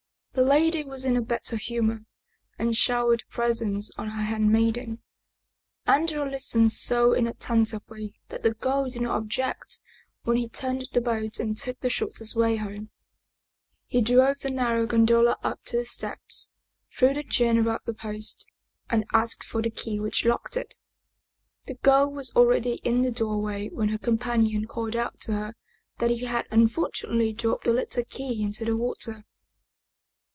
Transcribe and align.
The 0.33 0.43
lady 0.43 0.81
was 0.85 1.03
in 1.03 1.17
a 1.17 1.21
better 1.21 1.57
humor, 1.57 2.05
and 2.57 2.75
showered 2.75 3.21
presents 3.29 3.91
on 3.97 4.07
her 4.11 4.23
handmaiden. 4.23 5.01
Andrea 5.85 6.23
listened 6.23 6.71
so 6.71 7.13
inattentively 7.13 8.13
that 8.29 8.41
the 8.41 8.53
girl 8.53 8.87
did 8.87 9.01
not 9.01 9.17
object 9.17 9.81
when 10.23 10.37
he 10.37 10.47
turned 10.47 10.87
the 10.93 11.01
boat 11.01 11.37
and 11.37 11.57
took 11.57 11.81
the 11.81 11.89
shortest 11.89 12.33
way 12.33 12.55
home. 12.55 12.91
He 13.87 13.99
drove 13.99 14.39
the 14.39 14.51
narrow 14.51 14.85
gondola 14.87 15.37
up 15.43 15.63
to 15.65 15.75
the 15.75 15.85
steps, 15.85 16.53
threw 16.89 17.13
the 17.13 17.23
chain 17.23 17.57
around 17.57 17.81
the 17.85 17.93
post, 17.93 18.47
and 18.89 19.03
asked 19.11 19.43
for 19.43 19.61
the 19.61 19.69
key 19.69 19.99
which 19.99 20.23
locked 20.23 20.55
it. 20.55 20.75
The 21.67 21.75
girl 21.75 22.09
was 22.09 22.33
already 22.37 22.75
in 22.85 23.01
the 23.01 23.11
door 23.11 23.41
way 23.41 23.67
when 23.67 23.89
her 23.89 23.97
companion 23.97 24.65
called 24.65 24.95
out 24.95 25.19
to 25.23 25.33
her 25.33 25.55
that 25.97 26.09
he 26.09 26.23
had 26.23 26.47
un 26.51 26.69
fortunately 26.69 27.33
dropped 27.33 27.65
the 27.65 27.73
little 27.73 28.05
key 28.05 28.41
into 28.41 28.63
the 28.63 28.77
water. 28.77 29.25